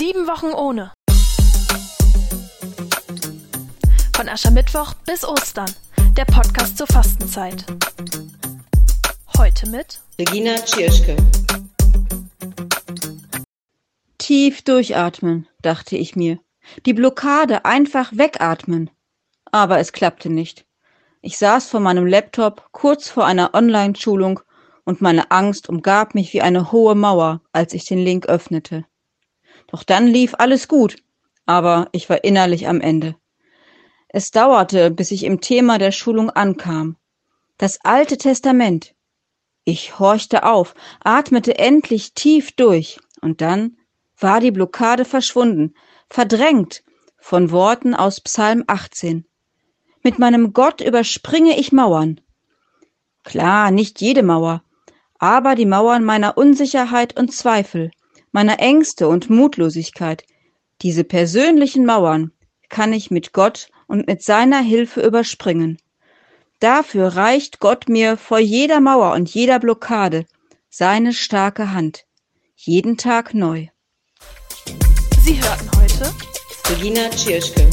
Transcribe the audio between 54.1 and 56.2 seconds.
Mauer, aber die Mauern